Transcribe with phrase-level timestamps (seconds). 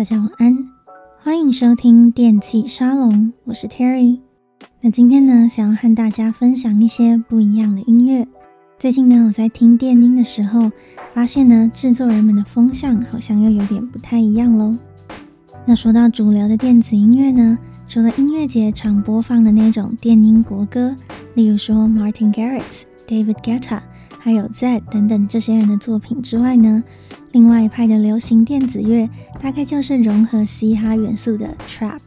[0.00, 0.56] 大家晚安，
[1.22, 4.18] 欢迎收听电器沙龙，我是 Terry。
[4.80, 8.26] 那今天呢，想要和大家分享一些不一样的音乐。
[8.78, 10.72] 最近呢，我在听电音的时候，
[11.12, 14.74] 发现呢，制作人们的风向好像又有点不太一样喽。
[15.66, 20.96] 那说到主流的电子音乐呢，除了音乐节常播放的那种电音国歌，
[21.34, 23.80] 例如说 Martin Garrix、David Guetta，
[24.22, 26.84] 还有 Z 等等这些人的作品之外呢，
[27.32, 29.08] 另外一派的流行电子乐，
[29.40, 32.00] 大概就是融合嘻哈元素的 Trap。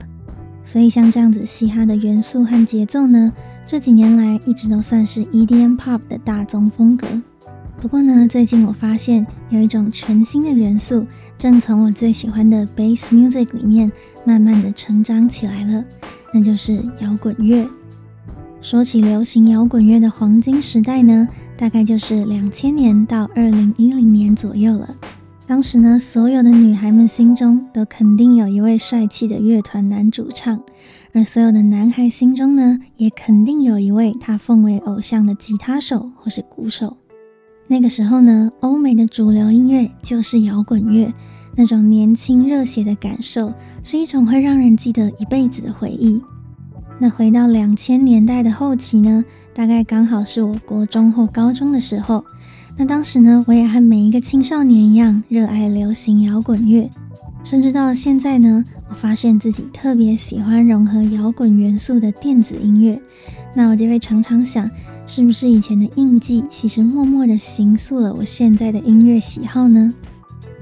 [0.63, 3.34] 所以像这样子嘻哈的元素和节奏呢，
[3.66, 7.07] 这几年来一直都算是 EDM Pop 的大宗风格。
[7.81, 11.05] 不过呢，最近我发现有一种全新的元素，
[11.38, 13.91] 正从我最喜欢的 Bass Music 里面
[14.23, 15.84] 慢慢的成长起来了，
[16.32, 17.68] 那就是摇滚乐。
[18.62, 24.96] 说起流行摇滚乐的黄金时代呢，大概就是两千年到二零一零年左右了。
[25.46, 30.60] 当时呢，所有的女孩们心中都肯定有一位帅气的乐团男主唱，
[31.13, 36.95] 而所有的男孩心中呢，也肯定有一位他奉为偶像的吉他手或是鼓手。
[37.67, 41.13] 那个时候呢，欧美的主流音乐就是摇滚乐，
[41.55, 46.21] 那种年轻热血的感受，是一种会让人记得一辈子的回忆。
[46.99, 49.23] 那回到两千年代的后期呢，
[49.54, 52.23] 大概刚好是我国中或高中的时候。
[52.76, 56.90] 那当时呢，我也和每一个青少年一样，热爱流行摇滚乐。
[57.43, 62.99] 甚至到了现在呢，我发现自己特别喜欢融合摇滚元素的电子音乐。
[63.54, 64.68] 那我就会常常想，
[65.06, 69.94] 是不是以前的印记，其实默默地形塑了我现在的音乐喜好呢？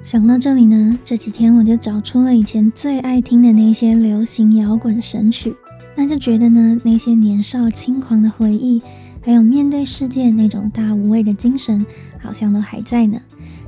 [0.03, 5.55] 想到这里呢，这几天我就找出了以前最爱听的那些流行摇滚神曲。
[5.95, 8.81] 那就觉得呢，那些年少轻狂的回忆，
[9.22, 11.86] 还有面对世界那种大无畏的精神，
[12.20, 13.21] 好像都还在呢，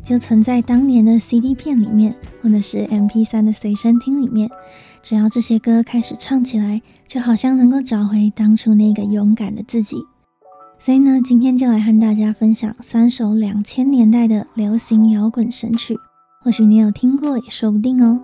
[0.03, 4.49] 就存在当年的 CD 片里面，或者是 MP3 的随身听里面。
[5.01, 9.97] 只要这些歌开始唱起来，就好像能够找回当初那个勇敢的自己。
[10.79, 15.97] 所以呢，今天就来和大家分享三首两千年代的流行摇滚神曲，
[16.41, 18.21] 或许你有听过也说不定哦。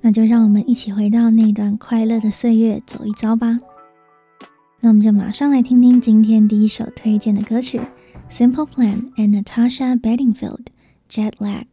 [0.00, 3.58] 那就让我们一起回到那段快乐的岁月走一遭吧。
[4.80, 7.80] 那我们就马上来听听今天第一首推荐的歌曲
[8.30, 11.66] ，Simple Plan and Natasha Bedingfield，Jet Lag。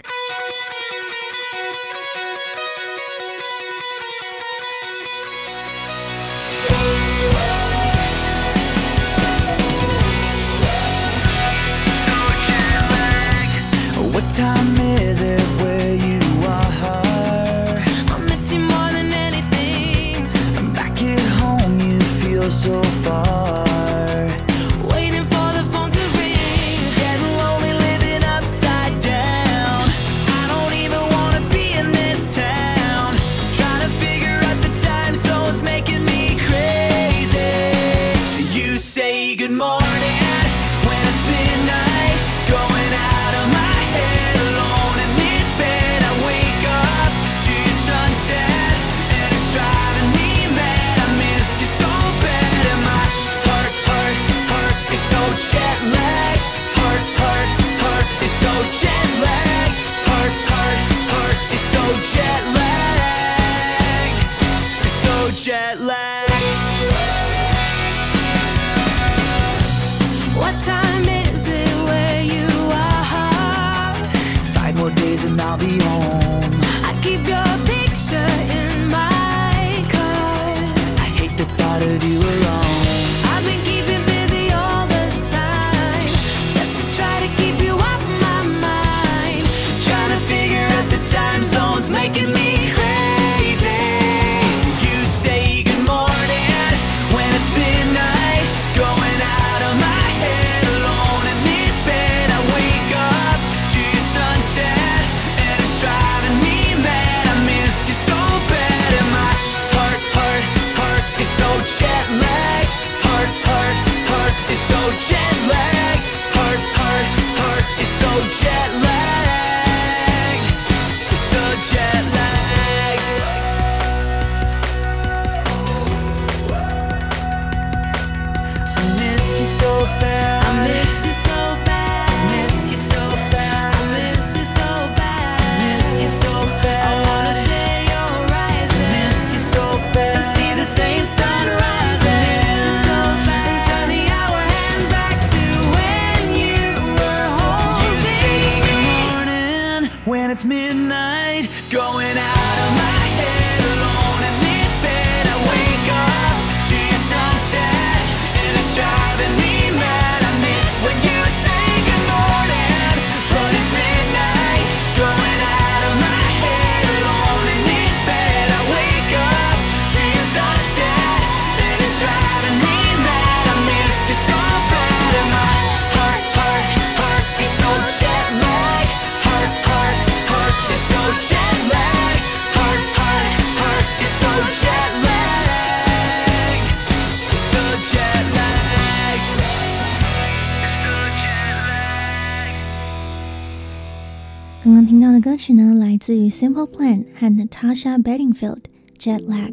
[195.27, 198.59] 歌曲呢，来自于 Simple Plan 和 Natasha Bedingfield，
[198.97, 199.51] 《Jet Lag》，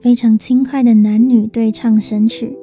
[0.00, 2.56] 非常轻快的男女对唱神曲。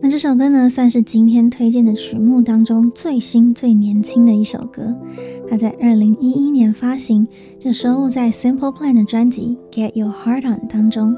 [0.00, 4.96] 那这首歌呢，算是今天推荐的曲目当中最新、最年轻的一首歌。
[5.50, 7.26] 它在二零一一年发行，
[7.58, 11.16] 就收录在 Simple Plan 的专辑《Get Your Heart On》当中。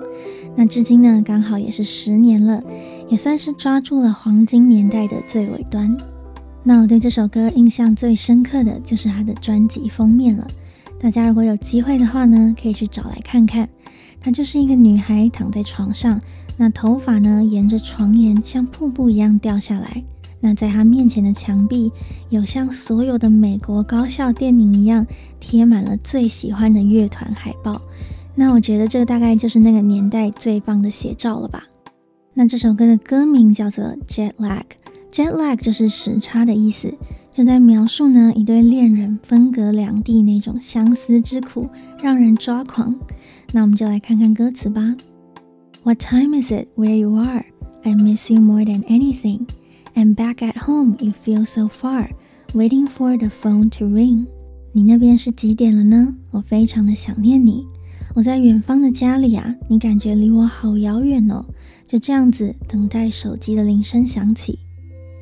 [0.56, 2.64] 那至今呢，刚好也是十年了，
[3.10, 5.94] 也算是抓住了黄金年代的最尾端。
[6.64, 10.48] 那我对这首歌印象最深刻的就是它的专辑封面了。
[11.00, 13.67] 大家如果有机会的话呢，可以去找来看看。
[14.20, 16.20] 她就是一个女孩躺在床上。
[16.58, 20.05] 那头发呢，沿着床沿像瀑布一样掉下来。
[20.43, 21.91] 那在她面前的墙壁，
[22.29, 25.06] 有像所有的美国高校电影一样，
[25.41, 27.81] 贴满了最喜欢的乐团海报。
[28.35, 31.64] 那我觉得这个大概就是那个年代最棒的写照了吧。
[32.35, 36.94] 那这首歌的歌名叫做 Jet Lag，Jet Lag 就是时差的意思，
[37.40, 41.70] 就在描述呢一对恋人分隔两地那种相思之苦，
[42.02, 42.94] 让人抓狂。
[43.54, 44.94] 那我们就来看看歌词吧。
[45.82, 47.46] What time is it where you are?
[47.82, 49.46] I miss you more than anything.
[49.94, 52.10] And back at home, you feel so far,
[52.52, 54.26] waiting for the phone to ring.
[54.72, 56.16] 你那边是几点了呢？
[56.32, 57.64] 我非常的想念你。
[58.14, 61.46] 我在远方的家里啊，你感觉离我好遥远哦。
[61.87, 64.58] 就这样子等待手机的铃声响起。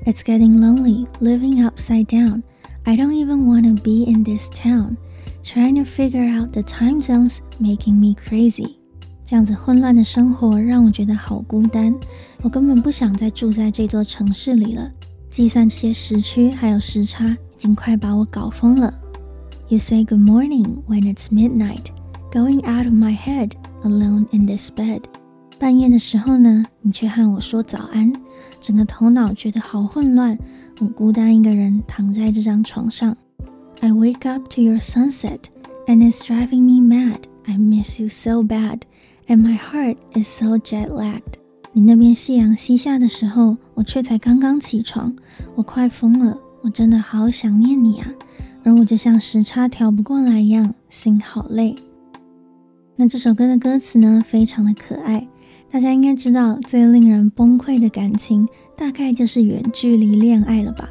[0.08, 2.44] It's getting lonely, living upside down.
[2.84, 4.98] I don't even want to be in this town.
[5.44, 8.76] Trying to figure out the time zones, making me crazy.
[9.26, 11.94] 这样子混乱的生活让我觉得好孤单，
[12.42, 14.92] 我根本不想再住在这座城市里了。
[15.30, 18.94] 计算这些时区还有时差，已经快把我搞疯了。
[19.70, 21.88] You say good morning when it's midnight,
[22.32, 23.52] going out of my head,
[23.84, 25.02] alone in this bed。
[25.58, 28.12] 半夜的时候呢，你却和我说早安，
[28.61, 30.39] 整个头脑觉得好混乱，
[30.81, 33.17] 我孤单一个人躺在这张床上。
[33.81, 35.41] I wake up to your sunset,
[35.87, 37.21] and it's driving me mad.
[37.45, 38.81] I miss you so bad.
[39.27, 41.35] And my heart is so jet lagged。
[41.73, 45.15] 你那边夕阳西下的时候，我却才刚刚起床，
[45.55, 48.09] 我快疯了，我真的好想念你啊！
[48.65, 51.77] 而我就像时差调不过来一样，心好累。
[52.97, 55.29] 那这首歌的歌词呢，非常的可爱。
[55.71, 60.89] 大家应该知道，最令人崩溃的感情，大概就是远距离恋爱了吧？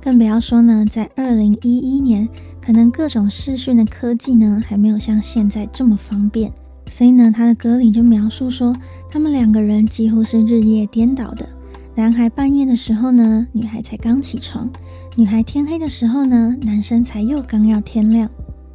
[0.00, 2.28] 更不要说呢，在二零一一年，
[2.60, 6.52] 可能各种视讯的科技呢，还没有像现在这么方便。
[6.90, 8.74] 所以呢，他的歌里就描述说，
[9.10, 11.48] 他们两个人几乎是日夜颠倒的。
[11.94, 14.68] 男孩半夜的时候呢，女孩才刚起床；
[15.16, 18.30] 女孩天黑的时候呢，男生才又刚要天亮。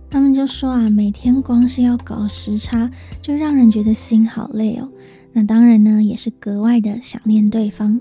[0.09, 2.91] 他们就说啊，每天光是要搞时差，
[3.21, 4.89] 就让人觉得心好累哦。
[5.33, 7.99] 那当然呢，也是格外的想念对方。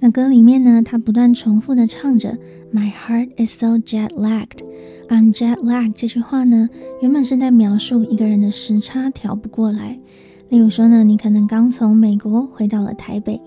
[0.00, 2.38] 那歌里面呢，他不断重复的唱着
[2.72, 4.64] “My heart is so jet lagged,
[5.08, 6.68] I'm jet lagged” 这句话呢，
[7.00, 9.98] 原本是在描述一个人的时差调不过来。
[10.50, 13.40] 例如说呢，你可能刚从美国回到了台北，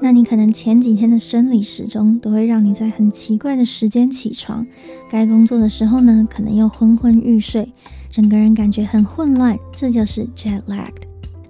[0.00, 4.64] 那你可能前几天的生理时钟都会让你在很奇怪的时间起床，
[5.10, 7.72] 该工作的时候呢，可能又昏昏欲睡，
[8.08, 11.05] 整个人感觉很混乱，这就是 jet lagged。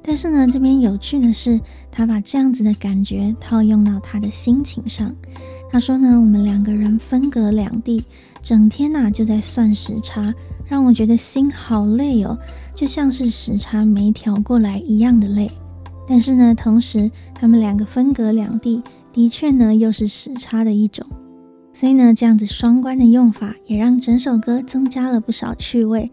[0.07, 1.61] 但是呢，这边有趣的是，
[1.91, 5.13] 他把这样子的感觉套用到他的心情上。
[5.69, 8.05] 他说呢，我们两个人分隔两地，
[8.41, 10.33] 整天呐、就在算时差，
[10.65, 12.39] 让我觉得心好累哦，
[12.73, 15.51] 就像是时差没调过来一样的累。
[16.09, 18.81] 但是呢，同时他们两个分隔两地，
[19.13, 21.05] 的确呢又是时差的一种。
[21.73, 26.09] 所以呢，这样子双关的用法，也让整首歌增加了不少趣味。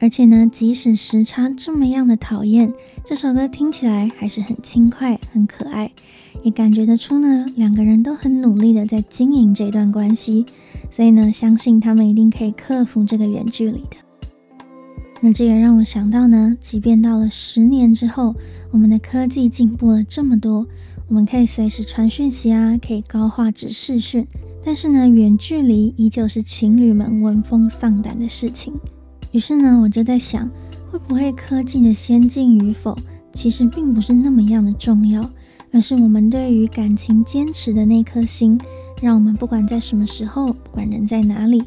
[0.00, 2.72] 而且呢，即使时差这么样的讨厌，
[3.04, 5.92] 这首歌听起来还是很轻快、很可爱，
[6.42, 10.46] 也感觉得出呢，两个人都很努力的在经营这段关系，
[10.90, 13.96] 所以呢，相信他们一定可以克服这个远距离的。
[15.20, 18.34] 那这也让我想到呢，即便到了十年之后，
[18.70, 20.66] 我们的科技进步了这么多，
[21.08, 24.26] 我们可以随时传讯息啊，可以高画质视讯，
[24.64, 28.72] 但是呢，远距离依旧是情侣们闻风丧胆的事情。
[29.32, 30.50] 于是呢，我就在想，
[30.90, 32.96] 会不会科技的先进与否，
[33.32, 35.28] 其实并不是那么样的重要，
[35.72, 38.60] 而是我们对于感情坚持的那颗心，
[39.00, 41.62] 让我们不管在什么时候，不管人在哪里，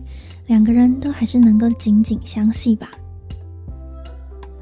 [0.47, 2.91] 两个人都还是能够紧紧相系吧。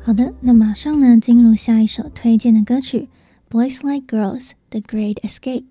[0.03, 3.09] 好的，那马上呢，进入下一首推荐的歌曲
[3.51, 5.65] 《Boys Like Girls: The Great Escape》。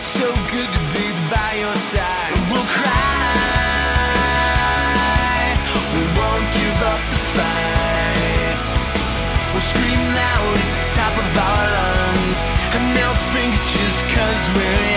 [0.00, 2.32] So good to be by your side.
[2.50, 3.20] We'll cry.
[5.94, 8.64] We won't give up the fight.
[9.52, 12.44] We'll scream loud at the top of our lungs.
[12.74, 14.89] And they'll think it's just cause we're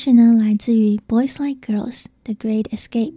[0.00, 3.12] 曲呢，来自于 Boys Like Girls 的《Great Escape》。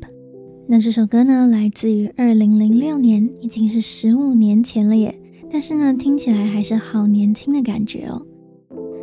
[0.67, 5.17] 那这首歌呢，来自于二零零六年，已经是十五年前了耶。
[5.49, 8.21] 但是呢，听起来还是好年轻的感觉哦。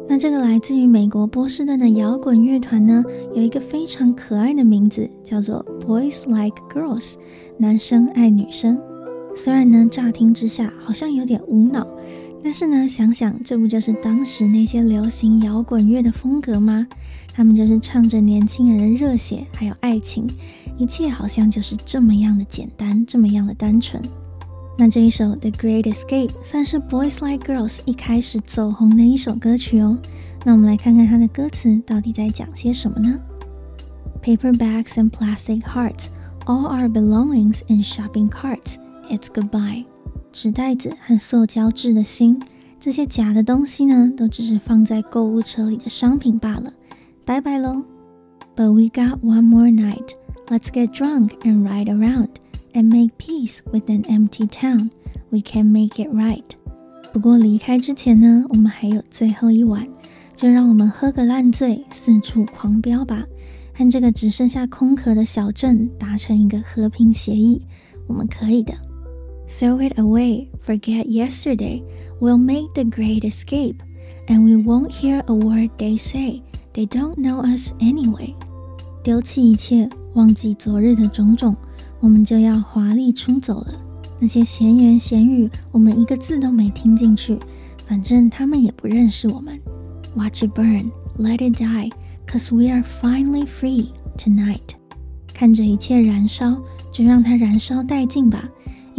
[0.06, 7.14] 那这个来自于美国波士顿的摇滚乐团呢，有一个非常可爱的名字，叫做 Boys Like Girls，
[7.56, 8.78] 男生爱女生。
[9.34, 11.88] 虽然呢，乍听之下好像有点无脑。
[12.42, 16.86] 但是呢，想想这不就是当时那些流行摇滚乐的风格吗？
[17.32, 20.26] 他们就是唱着年轻人的热血，还有爱情，
[20.76, 24.02] 一切好像就是这么样的简单，这么样的单纯。
[24.76, 29.98] 那这一首《The Great Escape》算是 Boys Like Girls 一开始走红的一首歌曲哦。
[30.44, 33.20] 那我们来看看它的歌词到底在讲些什么呢
[34.22, 36.06] ？Paper bags and plastic hearts,
[36.46, 38.76] all our belongings in shopping carts.
[39.10, 39.89] It's goodbye.
[40.32, 42.40] 纸袋子和塑胶制的心，
[42.78, 46.72] 这些假的东西呢，都只是放在购物车里的商品罢了。
[47.24, 47.82] 拜拜喽
[48.56, 50.10] ！But we got one more night.
[50.46, 52.28] Let's get drunk and ride around
[52.72, 54.90] and make peace with an empty town.
[55.30, 56.44] We can make it right.
[57.12, 59.86] 不过离开之前呢，我们还有最后一晚，
[60.36, 63.24] 就让我们喝个烂醉，四处狂飙吧，
[63.74, 67.62] 和这个只剩下空壳的小镇达成一个和平协议。
[68.06, 68.72] 我们可以的。
[69.49, 71.83] Throw it away, forget yesterday.
[72.19, 73.77] We'll make the great escape,
[74.27, 76.41] and we won't hear a word they say.
[76.73, 78.33] They don't know us anyway.
[79.03, 81.55] 丢弃一切，忘记昨日的种种，
[81.99, 83.79] 我们就要华丽出走了。
[84.19, 87.37] 那些闲言闲语，我们一个字都没听进去，
[87.85, 89.59] 反正他们也不认识我们。
[90.15, 91.91] Watch it burn, let it die,
[92.25, 94.75] 'cause we are finally free tonight.
[95.33, 96.59] 看着一切燃烧，
[96.91, 98.49] 就让它燃烧殆尽吧。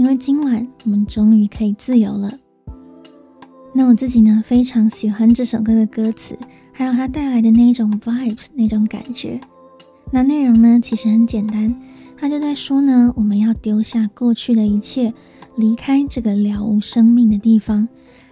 [0.02, 2.36] 因为今晚我们终于可以自由了。
[3.72, 6.36] 那我自己呢，非常喜欢这首歌的歌词，
[6.74, 9.40] 还有它带来的那种 vibes，那种感觉。
[10.12, 11.80] 那内容呢，其实很简单，
[12.18, 15.14] 它就在说呢，我们要丢下过去的一切，
[15.56, 17.88] 离开这个了无生命的地方。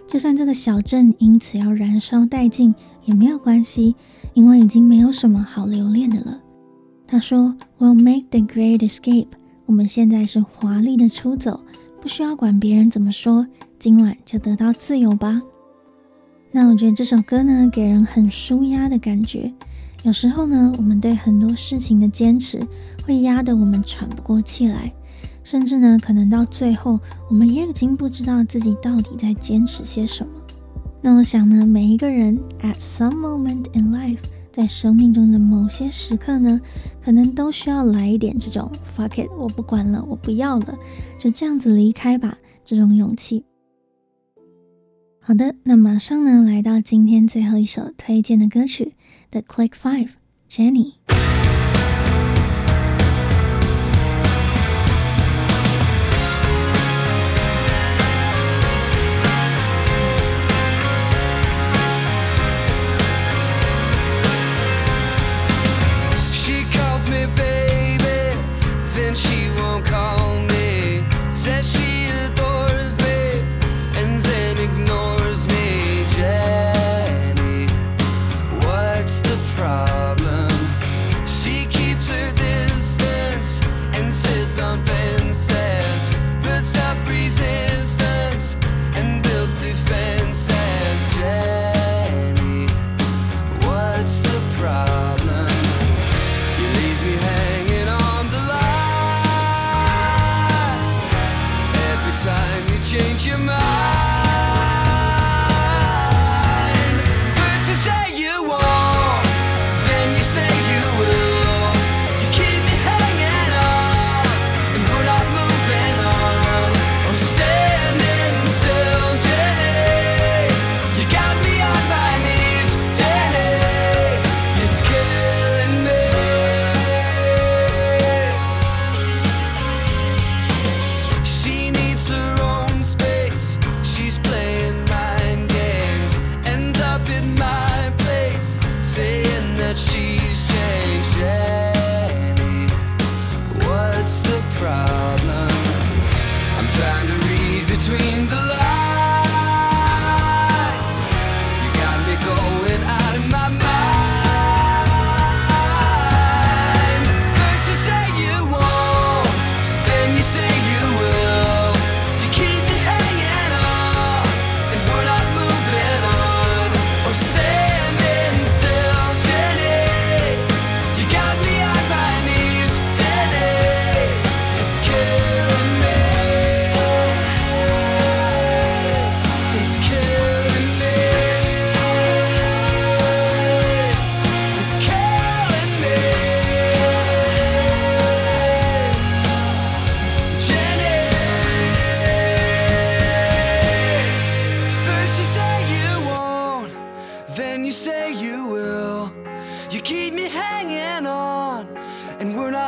[0.08, 2.74] 就算这个小镇因此要燃烧殆尽，
[3.04, 3.94] 也没有关系，
[4.34, 6.40] 因为已经没有什么好留恋的了。
[7.06, 9.28] 他说：“We'll make the great escape。”
[9.70, 11.60] 我们现在是华丽的出走，
[12.00, 13.46] 不需要管别人怎么说，
[13.78, 15.40] 今晚就得到自由吧。
[16.50, 19.54] 那我觉得这首歌呢，给人很舒压的感觉。
[20.02, 22.60] 有时候呢，我们对很多事情的坚持，
[23.06, 24.92] 会压得我们喘不过气来，
[25.44, 26.98] 甚至呢，可能到最后，
[27.28, 30.32] 我们也已经不知道自己到底在坚持些什么。
[31.00, 34.18] 那我想呢，每一个人 at some moment in life
[34.52, 36.60] 在生命中的某些时刻呢，
[37.00, 40.78] 可能都需要来一点这种 “fuck it”，我不管了，我不要了，
[41.18, 43.44] 就这样子离开吧，这种勇气。
[45.20, 48.94] 好的，那马上呢，来到今天最后一首推荐的歌曲
[49.30, 50.10] ，The Click Five
[50.48, 50.94] Jenny。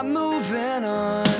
[0.02, 0.12] 刚
[0.42, 1.31] 听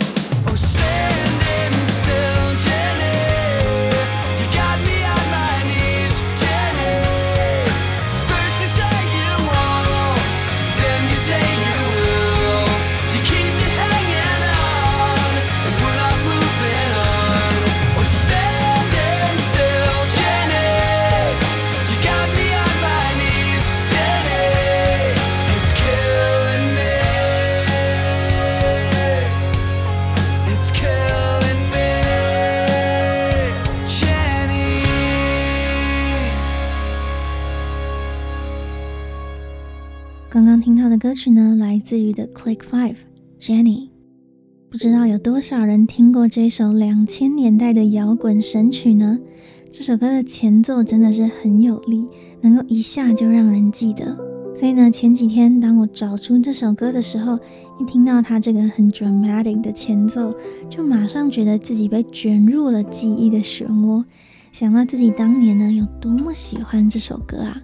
[40.92, 42.96] 的歌曲呢，来自于 The Click Five
[43.40, 43.88] Jenny，。
[44.68, 49.18] 不知道有多少人听过这首两千年代的摇滚神曲呢？
[49.70, 52.04] 这首歌的前奏真的是很有力，
[52.42, 54.14] 能够一下就让人记得。
[54.54, 57.38] 所以呢，前几天当我找出这首歌的时候，
[57.80, 60.30] 一听到它这个很 dramatic 的前奏，
[60.68, 64.04] 就马上觉得自己被卷入了记忆的漩涡，
[64.52, 67.62] 想到自己当年呢有多么喜欢这首歌啊。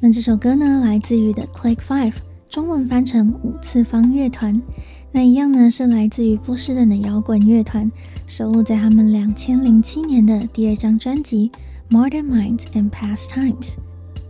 [0.00, 2.14] 那这首歌呢，来自于 The Click Five，
[2.50, 4.60] 中文翻成五次方乐团。
[5.12, 7.90] 那一样呢，是来自于波士顿的摇滚乐团，
[8.26, 11.50] 收录在他们两千零七年的第二张专辑
[11.94, 13.54] 《Modern Minds and Past Times》。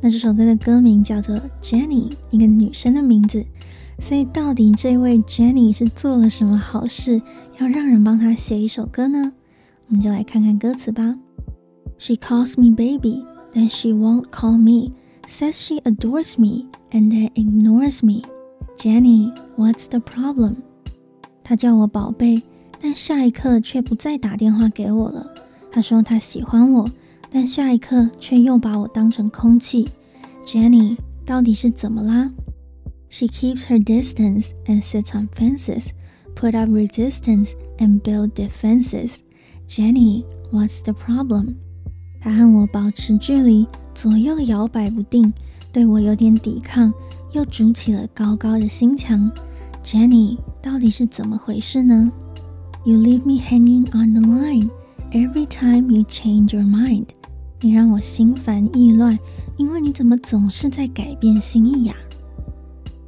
[0.02, 3.44] 那这首歌的歌名叫做 Jenny，一个女生的名字。
[3.98, 7.20] 所以，到底这位 Jenny 是做了什么好事，
[7.58, 9.32] 要让人帮她写一首歌呢？
[9.88, 11.16] 我们就来看看歌词吧。
[11.98, 14.92] She calls me baby, then she won't call me.
[15.29, 18.23] Says she adores me and then ignores me.
[18.77, 20.57] Jennie, what's the problem?
[21.43, 22.43] 她叫我宝贝，
[22.79, 25.33] 但下一刻却不再打电话给我了。
[25.71, 26.89] 她说她喜欢我，
[27.31, 29.89] 但下一刻却又把我当成空气。
[30.45, 32.31] Jennie，到底是怎么啦？
[33.09, 35.89] She keeps her distance and sits on fences,
[36.35, 39.19] put up resistance and build defenses.
[39.67, 41.55] Jennie, what's the problem?
[42.21, 43.67] 她和我保持距离。
[43.94, 45.32] 左右摇摆不定，
[45.72, 46.92] 对我有点抵抗，
[47.32, 49.30] 又筑起了高高的心墙。
[49.84, 52.10] Jenny，到底是怎么回事呢
[52.84, 54.70] ？You leave me hanging on the line
[55.12, 57.06] every time you change your mind。
[57.60, 59.18] 你让我心烦意乱，
[59.56, 61.94] 因为你怎么总是在改变心意呀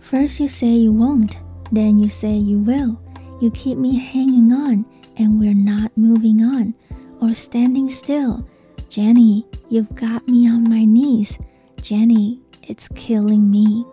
[0.02, 1.32] ？First you say you won't,
[1.72, 2.96] then you say you will.
[3.40, 4.84] You keep me hanging on,
[5.16, 6.74] and we're not moving on
[7.18, 8.44] or standing still.
[8.94, 11.38] Jennie, you've got me on my knees.
[11.80, 13.86] Jennie, it's killing me.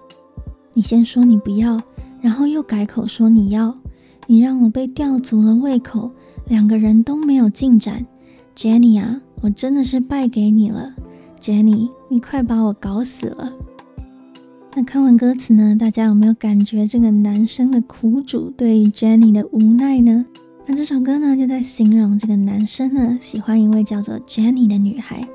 [0.74, 1.82] 你先说你不要。
[2.20, 3.74] 然后又改口说你要，
[4.28, 6.12] 你让我被吊足了胃口，
[6.50, 8.06] 两个人都没有进展。
[8.58, 10.94] Jennie 啊，我真的是败给你了。
[11.40, 13.54] Jennie，你快把我搞死了。
[14.76, 20.26] 那看完歌词呢，大家有没有感觉这个男生的苦主对于 Jennie 的无奈呢？
[20.72, 25.28] 那这首歌呢，就在形容这个男生呢喜欢一位叫做 Jenny 的女孩，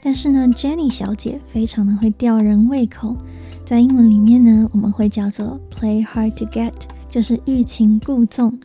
[0.00, 3.16] 但是呢，Jenny 小姐非常的会吊人胃口。
[3.64, 6.72] 在英文里面呢，我们会叫做 play hard to get，
[7.10, 8.56] 就是欲擒故纵。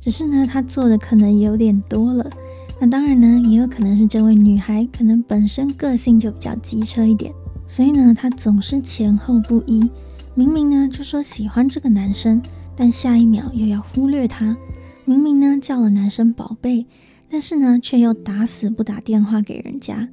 [0.00, 2.28] 只是呢，他做的可能有点多了。
[2.80, 7.32] 那当然呢，也有可能是这位女孩可能本身个性就比较机车一点，
[7.68, 9.88] 所以呢，她总是前后不一。
[10.34, 12.42] 明明呢就说喜欢这个男生，
[12.74, 14.56] 但下一秒又要忽略他。
[15.08, 16.84] 明明呢叫了男生宝贝，
[17.30, 20.06] 但是呢却又打死不打电话给人家，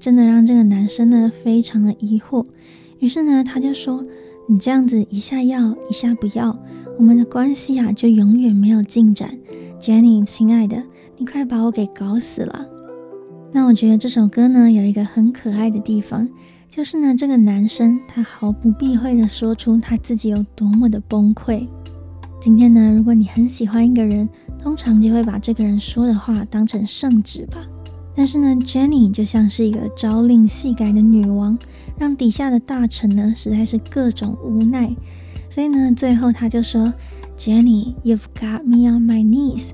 [0.00, 2.46] 真的让这个男生呢非常的疑惑。
[2.98, 4.02] 于是呢，他就说
[4.48, 6.58] ：“你这样子一下要，一下不要，
[6.96, 9.38] 我们的关系啊，就永远没有进展。
[9.78, 10.82] Jenny，亲爱的，
[11.18, 12.66] 你快把我给搞死了。
[13.52, 16.26] 那我觉得这首歌呢，有一个很可爱的地方，
[16.70, 21.68] 就是呢，这个男生他毫不避讳地说出他自己有多么的崩溃。
[22.40, 27.58] 今天呢，如果你很喜欢一个人，通常就会把这个人说的话当成圣旨吧。
[28.14, 31.58] 但是呢，Jenny 就像是一个朝令夕改的女王，
[31.98, 34.94] 让底下的大臣呢实在是各种无奈。
[35.50, 36.92] 所以呢，最后他就说
[37.36, 39.70] ，Jenny，You've got me on my knees。”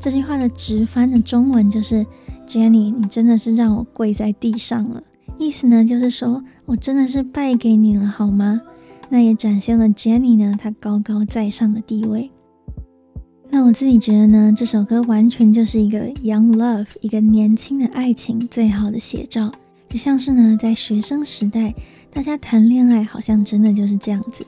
[0.00, 2.04] 这句话的直翻的中文就是
[2.46, 5.02] ，Jenny，你真的是让我跪在地上了。”
[5.38, 8.60] 意思呢就是说我真的是败给你了，好吗？
[9.08, 12.30] 那也展现了 Jennie 呢她高高在上的地位。
[13.50, 19.50] 那我自己觉得呢，这首歌完全就是一个 young love，一个年轻的爱情最好的写照。
[19.88, 21.74] 就像是呢，在学生时代，
[22.10, 24.44] 大家谈恋爱好像真的就是这样子，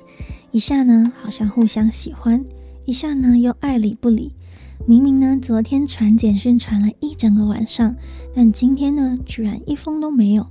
[0.51, 2.45] 一下呢好像互相喜欢，
[2.85, 4.33] 一下呢又爱理不理。
[4.87, 7.97] 明明呢昨天传简讯传了一整个晚上，
[8.35, 10.47] 但今天呢居然一封都没有。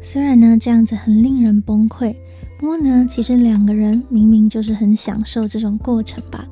[0.00, 2.14] 虽然呢这样子很令人崩溃，
[2.60, 6.46] 不过呢其实两个人明明就是很享受这种过程吧。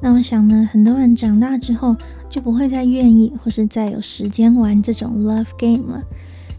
[0.00, 1.96] 那我想呢，很多人长大之后
[2.30, 6.00] 就不会再愿意或是再有时间玩这种 love game 了。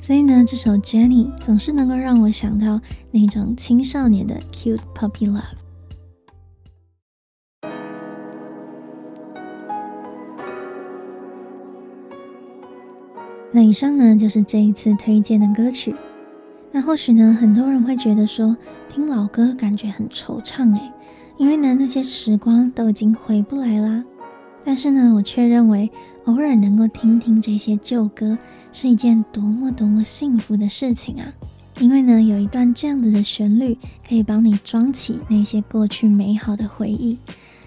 [0.02, 5.42] 所以呢，这首 Jennie 总是能够让我想到那种青少年的 cute puppy love。
[13.54, 15.96] 那以上呢，就是这一次推荐的歌曲。
[16.76, 18.58] 那或许呢，很多人会觉得说，
[18.90, 20.92] 听老歌感觉很惆怅诶。
[21.38, 24.04] 因为呢，那些时光都已经回不来啦。
[24.64, 25.92] 但是呢，我却认为
[26.26, 28.36] 偶尔能够听听这些旧歌
[28.72, 31.32] 是一件多么多么幸福的事情啊！
[31.80, 37.20] 因为呢，有一段这样子的旋律可以帮你装起那些过去美好的回忆。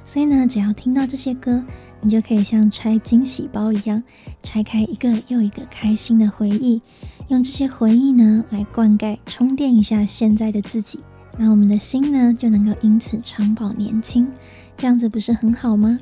[0.02, 1.62] 所以呢，只要听到这些歌，
[2.00, 4.02] 你就可以像拆惊喜包一样，
[4.42, 6.80] 拆开一个又一个开心的回忆，
[7.28, 11.00] 用这些回忆呢来灌溉、充电一下现在的自己。
[11.38, 14.28] 那我们的心呢，就能够因此长保年轻，
[14.76, 15.98] 这样子不是很好吗？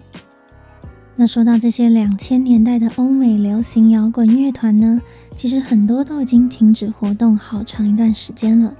[1.16, 5.00] 那说到这些两千年代的欧美流行摇滚乐团呢，
[5.36, 8.74] 其实很多都已经停止活动好长一段时间了。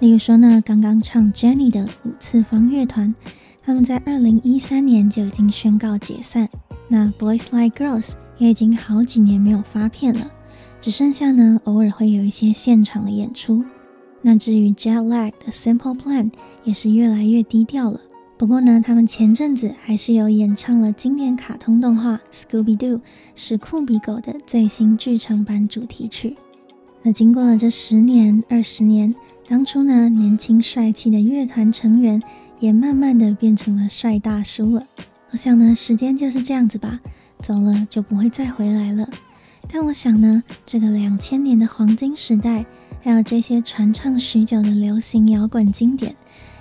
[0.00, 3.14] 例如说呢，刚刚唱 Jennie 的五次方乐团，
[3.62, 6.48] 他们在二零一三年就已经宣告解散。
[6.88, 10.30] 那 Boys Like Girls 也已经好几年没有发片了，
[10.84, 13.64] 只剩下呢偶尔会有一些现场的演出。
[14.20, 16.30] 那至于 Jetlag 的 Simple Plan
[16.62, 17.98] 也是越来越低调了。
[18.36, 23.00] 不过呢，他们前阵子还是有演唱了经典卡通动画 Scooby Doo
[23.34, 26.36] 史酷比狗的最新剧场版主题曲。
[27.02, 29.14] 那经过了这十年、二十年，
[29.48, 32.22] 当初呢年轻帅气的乐团成员
[32.60, 34.86] 也慢慢的变成了帅大叔了。
[35.30, 37.00] 我想呢，时间就是这样子吧，
[37.40, 39.08] 走了就不会再回来了。
[39.68, 42.64] 但我想呢，这个两千年的黄金时代。
[43.02, 46.16] 还有这些传唱许久的流行摇滚经典，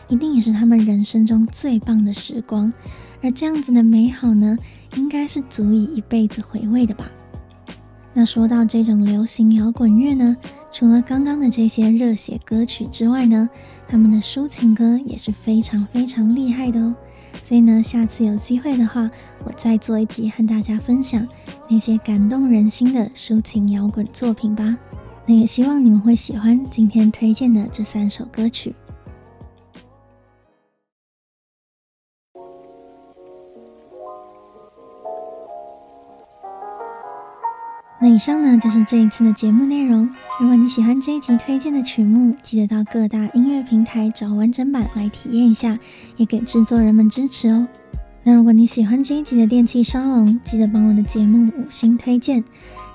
[0.10, 2.74] 一定也是他们人生中最棒的时光。
[3.22, 4.58] 而这样子的美好呢，
[4.98, 7.10] 应该是足以一辈子回味的吧。
[8.14, 10.36] 那说到这种流行摇滚乐呢，
[10.70, 13.50] 除了刚刚的这些热血歌曲之外呢，
[13.88, 16.94] 他们的抒情歌也是非常非常厉害的哦。
[17.42, 19.10] 所以呢，下次有机会的话，
[19.44, 21.28] 我再做一集和大家分享
[21.68, 24.78] 那些感动人心的抒情摇滚作品吧。
[25.26, 28.76] 那也希望你们会喜欢今天推荐的这三首歌曲。
[38.04, 40.10] 那以上呢，就是这一次的节目内容。
[40.38, 45.80] 如果你喜欢这一集推荐的曲目，记得到各大音乐平台找完整版来体验一下，
[46.18, 47.66] 也给制作人们支持哦。
[48.24, 52.44] 那如果你喜欢这一集的电气沙龙，记得帮我的节目五星推荐。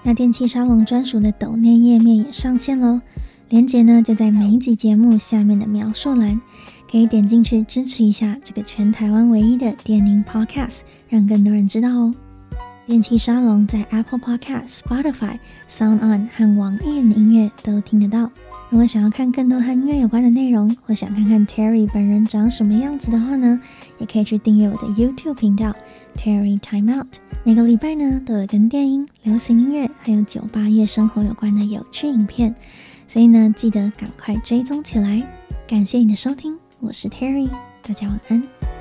[0.02, 3.00] 那电气沙龙专属的抖内页面也上线喽，
[3.48, 6.38] 链接呢就在每一集节目下面的描述栏，
[6.92, 12.14] 可以点进去支持一下这个全台湾唯一的电音 Podcast，让更多人知道哦。
[12.88, 18.30] 电器沙龙在 Apple Podcast、Spotify、Sound On 和网易云音乐都听得到。
[18.70, 23.60] 如果想要看更多和音乐有关的内容，或想看看 Terry 本人长什么样子的话呢，
[23.98, 25.76] 也可以去订阅我的 YouTube 频道
[26.16, 27.18] Terry Time Out。
[27.44, 32.54] 每个礼拜呢都有跟电音、流行音乐还有酒吧夜生活有关的有趣影片，
[33.06, 35.22] 所以呢记得赶快追踪起来。
[35.66, 37.50] 感谢你的收听，我是 Terry，
[37.82, 38.77] 大家晚安。